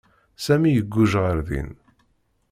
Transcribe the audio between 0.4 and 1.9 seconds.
Sami iguǧǧ ɣer din.